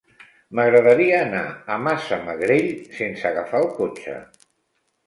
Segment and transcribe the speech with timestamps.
[0.59, 1.43] M'agradaria anar
[1.75, 4.19] a Massamagrell sense agafar el cotxe.